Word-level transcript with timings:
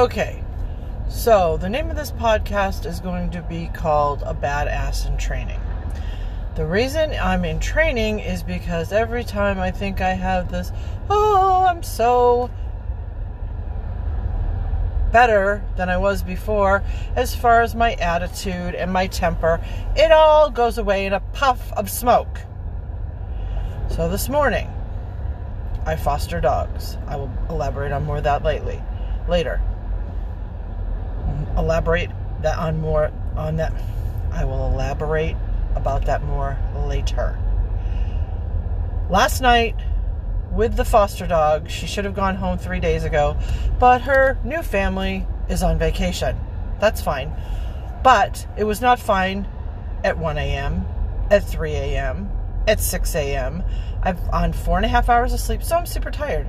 Okay, 0.00 0.42
so 1.10 1.58
the 1.58 1.68
name 1.68 1.90
of 1.90 1.96
this 1.96 2.10
podcast 2.10 2.86
is 2.86 3.00
going 3.00 3.28
to 3.32 3.42
be 3.42 3.66
called 3.74 4.22
A 4.22 4.32
Badass 4.32 5.06
in 5.06 5.18
Training. 5.18 5.60
The 6.54 6.64
reason 6.64 7.12
I'm 7.20 7.44
in 7.44 7.60
training 7.60 8.20
is 8.20 8.42
because 8.42 8.92
every 8.92 9.24
time 9.24 9.60
I 9.60 9.70
think 9.70 10.00
I 10.00 10.14
have 10.14 10.50
this, 10.50 10.72
oh, 11.10 11.66
I'm 11.68 11.82
so 11.82 12.48
better 15.12 15.62
than 15.76 15.90
I 15.90 15.98
was 15.98 16.22
before 16.22 16.82
as 17.14 17.36
far 17.36 17.60
as 17.60 17.74
my 17.74 17.92
attitude 17.96 18.74
and 18.74 18.90
my 18.90 19.06
temper, 19.06 19.60
it 19.96 20.10
all 20.10 20.48
goes 20.48 20.78
away 20.78 21.04
in 21.04 21.12
a 21.12 21.20
puff 21.20 21.74
of 21.74 21.90
smoke. 21.90 22.40
So 23.90 24.08
this 24.08 24.30
morning, 24.30 24.70
I 25.84 25.96
foster 25.96 26.40
dogs. 26.40 26.96
I 27.06 27.16
will 27.16 27.30
elaborate 27.50 27.92
on 27.92 28.06
more 28.06 28.16
of 28.16 28.24
that 28.24 28.42
lately, 28.42 28.82
later. 29.28 29.60
Elaborate 31.56 32.10
that 32.42 32.58
on 32.58 32.80
more 32.80 33.10
on 33.36 33.56
that. 33.56 33.72
I 34.32 34.44
will 34.44 34.72
elaborate 34.72 35.36
about 35.74 36.06
that 36.06 36.22
more 36.22 36.58
later. 36.86 37.38
Last 39.08 39.40
night, 39.40 39.76
with 40.52 40.76
the 40.76 40.84
foster 40.84 41.26
dog, 41.26 41.68
she 41.68 41.86
should 41.86 42.04
have 42.04 42.14
gone 42.14 42.36
home 42.36 42.58
three 42.58 42.80
days 42.80 43.04
ago, 43.04 43.36
but 43.78 44.02
her 44.02 44.38
new 44.44 44.62
family 44.62 45.26
is 45.48 45.62
on 45.62 45.78
vacation. 45.78 46.36
That's 46.80 47.00
fine. 47.00 47.32
But 48.02 48.46
it 48.56 48.64
was 48.64 48.80
not 48.80 48.98
fine 48.98 49.46
at 50.04 50.18
1 50.18 50.38
a.m., 50.38 50.86
at 51.30 51.44
3 51.44 51.72
a.m., 51.72 52.30
at 52.66 52.80
6 52.80 53.14
a.m. 53.14 53.62
I'm 54.02 54.16
on 54.32 54.52
four 54.52 54.76
and 54.76 54.86
a 54.86 54.88
half 54.88 55.08
hours 55.08 55.32
of 55.32 55.40
sleep, 55.40 55.62
so 55.62 55.76
I'm 55.76 55.86
super 55.86 56.10
tired. 56.10 56.48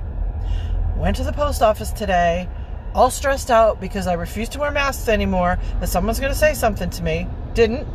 Went 0.96 1.16
to 1.16 1.24
the 1.24 1.32
post 1.32 1.62
office 1.62 1.90
today, 1.92 2.48
all 2.94 3.10
stressed 3.10 3.50
out 3.50 3.80
because 3.80 4.06
I 4.06 4.14
refuse 4.14 4.48
to 4.50 4.58
wear 4.58 4.70
masks 4.70 5.08
anymore, 5.08 5.58
that 5.80 5.88
someone's 5.88 6.20
going 6.20 6.32
to 6.32 6.38
say 6.38 6.54
something 6.54 6.90
to 6.90 7.02
me. 7.02 7.26
Didn't. 7.54 7.86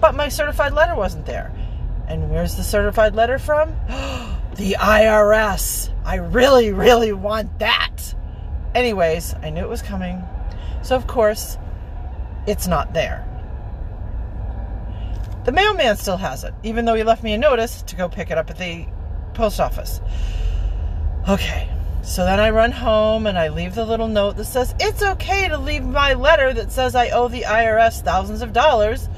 But 0.00 0.14
my 0.14 0.28
certified 0.28 0.72
letter 0.72 0.94
wasn't 0.94 1.26
there. 1.26 1.52
And 2.08 2.30
where's 2.30 2.56
the 2.56 2.62
certified 2.62 3.14
letter 3.14 3.38
from? 3.38 3.70
the 4.56 4.76
IRS. 4.78 5.92
I 6.04 6.16
really, 6.16 6.72
really 6.72 7.12
want 7.12 7.58
that. 7.58 8.14
Anyways, 8.74 9.34
I 9.42 9.50
knew 9.50 9.62
it 9.62 9.68
was 9.68 9.82
coming. 9.82 10.22
So, 10.82 10.96
of 10.96 11.06
course, 11.06 11.58
it's 12.46 12.66
not 12.66 12.94
there. 12.94 13.26
The 15.44 15.52
mailman 15.52 15.96
still 15.96 16.16
has 16.16 16.44
it, 16.44 16.54
even 16.62 16.84
though 16.84 16.94
he 16.94 17.04
left 17.04 17.22
me 17.22 17.32
a 17.32 17.38
notice 17.38 17.82
to 17.82 17.96
go 17.96 18.08
pick 18.08 18.30
it 18.30 18.38
up 18.38 18.50
at 18.50 18.58
the 18.58 18.86
post 19.34 19.60
office. 19.60 20.00
Okay, 21.28 21.68
so 22.06 22.24
then 22.24 22.40
I 22.40 22.50
run 22.50 22.70
home 22.70 23.26
and 23.26 23.38
I 23.38 23.48
leave 23.48 23.74
the 23.74 23.84
little 23.84 24.08
note 24.08 24.36
that 24.36 24.44
says 24.44 24.74
it's 24.80 25.02
okay 25.02 25.48
to 25.48 25.58
leave 25.58 25.84
my 25.84 26.14
letter 26.14 26.54
that 26.54 26.72
says 26.72 26.94
I 26.94 27.10
owe 27.10 27.28
the 27.28 27.42
IRS 27.42 28.02
thousands 28.02 28.42
of 28.42 28.52
dollars 28.52 29.08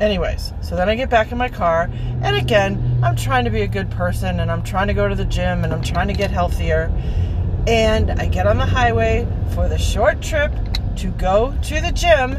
Anyways, 0.00 0.52
so 0.60 0.76
then 0.76 0.88
I 0.88 0.94
get 0.94 1.10
back 1.10 1.32
in 1.32 1.38
my 1.38 1.48
car, 1.48 1.90
and 2.22 2.36
again, 2.36 3.00
I'm 3.02 3.16
trying 3.16 3.44
to 3.46 3.50
be 3.50 3.62
a 3.62 3.66
good 3.66 3.90
person, 3.90 4.38
and 4.38 4.48
I'm 4.48 4.62
trying 4.62 4.86
to 4.86 4.94
go 4.94 5.08
to 5.08 5.14
the 5.16 5.24
gym, 5.24 5.64
and 5.64 5.72
I'm 5.72 5.82
trying 5.82 6.06
to 6.06 6.14
get 6.14 6.30
healthier. 6.30 6.92
And 7.66 8.12
I 8.12 8.26
get 8.28 8.46
on 8.46 8.58
the 8.58 8.66
highway 8.66 9.26
for 9.54 9.68
the 9.68 9.76
short 9.76 10.22
trip 10.22 10.52
to 10.98 11.10
go 11.10 11.52
to 11.64 11.80
the 11.80 11.90
gym, 11.90 12.36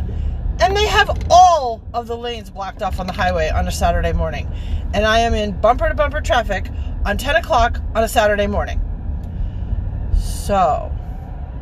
and 0.61 0.75
they 0.75 0.87
have 0.87 1.27
all 1.29 1.81
of 1.93 2.07
the 2.07 2.17
lanes 2.17 2.49
blocked 2.49 2.81
off 2.81 2.97
on 2.97 3.07
the 3.07 3.13
highway 3.13 3.49
on 3.49 3.67
a 3.67 3.71
Saturday 3.71 4.13
morning. 4.13 4.49
And 4.93 5.05
I 5.05 5.19
am 5.19 5.33
in 5.33 5.59
bumper 5.59 5.89
to 5.89 5.95
bumper 5.95 6.21
traffic 6.21 6.69
on 7.05 7.17
10 7.17 7.35
o'clock 7.35 7.81
on 7.93 8.03
a 8.03 8.07
Saturday 8.07 8.47
morning. 8.47 8.81
So, 10.19 10.91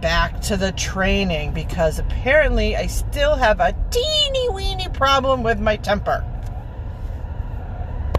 back 0.02 0.42
to 0.42 0.58
the 0.58 0.72
training 0.72 1.54
because 1.54 2.00
apparently 2.00 2.76
I 2.76 2.88
still 2.88 3.36
have 3.36 3.60
a 3.60 3.76
teeny 3.92 4.50
weeny 4.50 4.90
problem 4.90 5.44
with 5.44 5.60
my 5.60 5.78
temper. 5.78 6.26